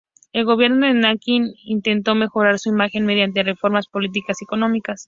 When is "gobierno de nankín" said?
0.45-1.53